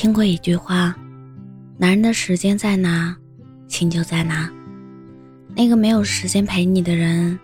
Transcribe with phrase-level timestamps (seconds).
[0.00, 0.94] 听过一句话
[1.76, 3.16] ：“男人的时间在哪，
[3.66, 4.48] 心就在哪。”
[5.56, 7.36] 那个没有时间陪你的人，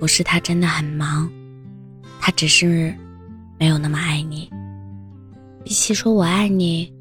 [0.00, 1.30] 不是他真的很忙，
[2.18, 2.92] 他只是
[3.60, 4.50] 没有那么爱你。
[5.62, 6.92] 比起说我爱你，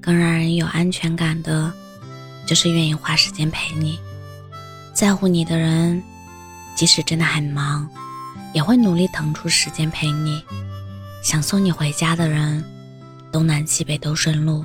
[0.00, 1.72] 更让人有安全感的，
[2.44, 3.96] 就是愿意花时间陪你。
[4.92, 6.02] 在乎你的人，
[6.74, 7.88] 即使真的很忙，
[8.52, 10.42] 也会努力腾出时间陪你。
[11.22, 12.64] 想送你回家的人。
[13.32, 14.62] 东南西北都顺路，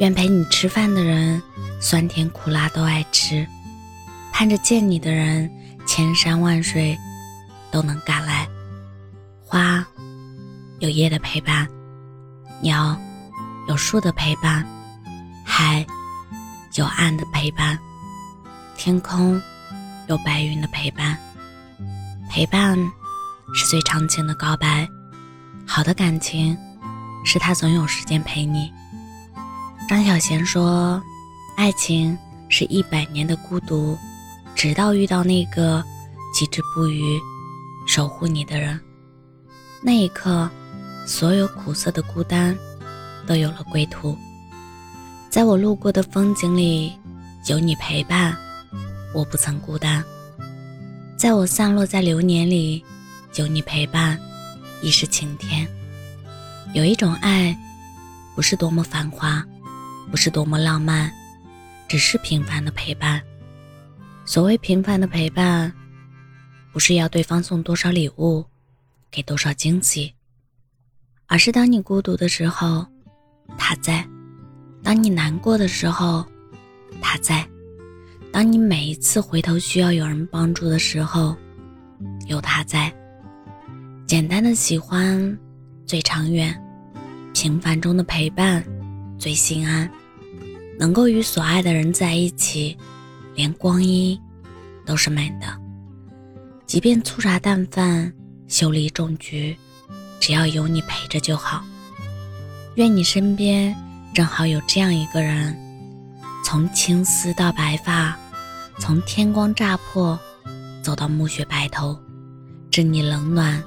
[0.00, 1.40] 愿陪你吃饭的人，
[1.80, 3.46] 酸甜苦辣都爱吃；
[4.32, 5.48] 盼着见你的人，
[5.86, 6.98] 千山万水
[7.70, 8.46] 都能赶来。
[9.46, 9.86] 花
[10.80, 11.68] 有叶的陪伴，
[12.60, 12.98] 鸟
[13.68, 14.66] 有树的陪伴，
[15.44, 15.86] 海
[16.74, 17.78] 有岸的陪伴，
[18.76, 19.40] 天空
[20.08, 21.16] 有白云的陪伴。
[22.28, 22.76] 陪伴
[23.54, 24.88] 是最长情的告白，
[25.66, 26.56] 好的感情。
[27.24, 28.72] 是他总有时间陪你。
[29.88, 31.02] 张小娴说
[31.56, 32.16] ：“爱情
[32.48, 33.98] 是一百年的孤独，
[34.54, 35.82] 直到遇到那个
[36.32, 37.18] 极致不渝、
[37.86, 38.78] 守护你的人，
[39.82, 40.48] 那一刻，
[41.06, 42.56] 所有苦涩的孤单
[43.26, 44.16] 都有了归途。
[45.28, 46.92] 在我路过的风景里，
[47.46, 48.36] 有你陪伴，
[49.12, 50.02] 我不曾孤单；
[51.16, 52.84] 在我散落在流年里，
[53.34, 54.16] 有你陪伴，
[54.82, 55.66] 亦是晴天。”
[56.72, 57.56] 有一种爱，
[58.36, 59.44] 不是多么繁华，
[60.08, 61.12] 不是多么浪漫，
[61.88, 63.20] 只是平凡的陪伴。
[64.24, 65.72] 所谓平凡的陪伴，
[66.72, 68.44] 不是要对方送多少礼物，
[69.10, 70.14] 给多少惊喜，
[71.26, 72.86] 而是当你孤独的时候，
[73.58, 74.04] 他在；
[74.80, 76.24] 当你难过的时候，
[77.02, 77.44] 他在；
[78.32, 81.36] 当你每一次回头需要有人帮助的时候，
[82.28, 82.94] 有他在。
[84.06, 85.36] 简单的喜欢。
[85.90, 86.56] 最长远，
[87.34, 88.64] 平凡中的陪伴
[89.18, 89.90] 最心安。
[90.78, 92.78] 能够与所爱的人在一起，
[93.34, 94.16] 连光阴
[94.86, 95.48] 都是美的。
[96.64, 98.12] 即便粗茶淡饭、
[98.46, 99.56] 修理重局，
[100.20, 101.64] 只要有你陪着就好。
[102.76, 103.74] 愿你身边
[104.14, 105.58] 正好有这样一个人，
[106.44, 108.16] 从青丝到白发，
[108.78, 110.16] 从天光乍破
[110.84, 111.98] 走到暮雪白头，
[112.70, 113.60] 知你冷暖，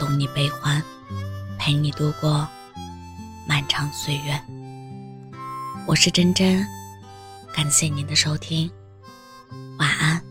[0.00, 0.82] 懂你悲欢。
[1.64, 2.46] 陪你度过
[3.48, 4.38] 漫长岁月。
[5.86, 6.62] 我是真真，
[7.54, 8.70] 感谢您的收听，
[9.78, 10.22] 晚安。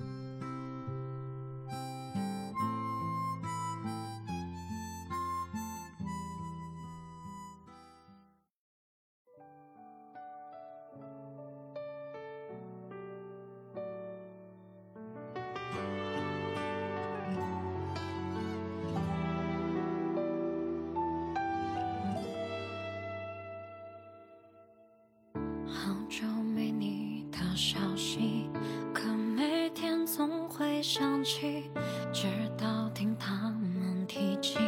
[30.84, 31.72] 想起，
[32.12, 32.28] 直
[32.58, 34.60] 到听他们提起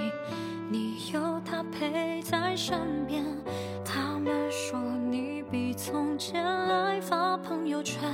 [0.71, 3.25] 你有他陪在身边。
[3.83, 4.79] 他们说
[5.11, 8.09] 你比从前爱发朋友圈，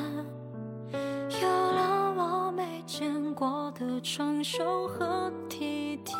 [0.91, 6.17] 有了我没见过的成熟和体贴。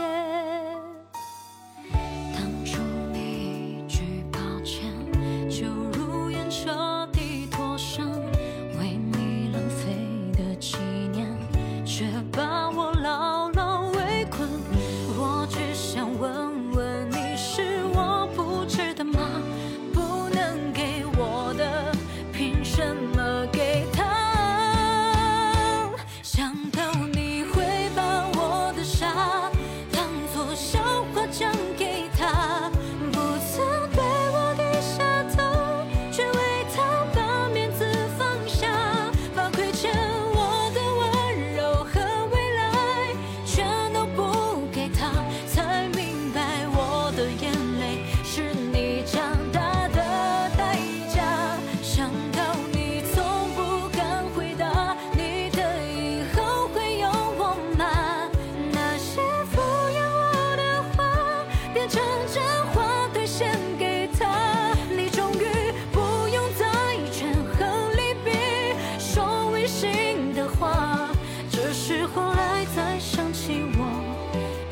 [69.72, 71.09] 心的话
[71.50, 73.79] 这是后来再想起我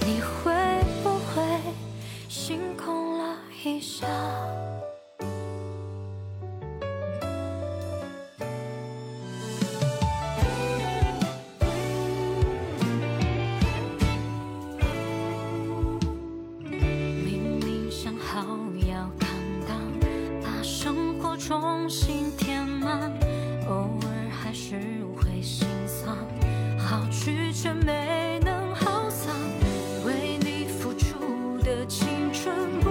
[0.05, 0.51] 你会
[1.01, 1.41] 不会
[2.27, 4.05] 心空了一下？
[17.25, 18.45] 明明想好
[18.87, 19.29] 要坦
[19.67, 19.81] 荡
[20.43, 23.11] 把生活重新填满
[27.61, 29.35] 却没能耗散
[30.05, 32.88] 为你付出的青春。